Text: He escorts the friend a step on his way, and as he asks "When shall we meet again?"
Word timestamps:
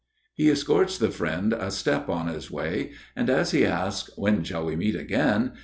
He 0.33 0.49
escorts 0.49 0.97
the 0.97 1.11
friend 1.11 1.53
a 1.53 1.69
step 1.69 2.09
on 2.09 2.27
his 2.27 2.49
way, 2.49 2.93
and 3.15 3.29
as 3.29 3.51
he 3.51 3.67
asks 3.67 4.09
"When 4.17 4.43
shall 4.43 4.65
we 4.65 4.75
meet 4.75 4.95
again?" 4.95 5.51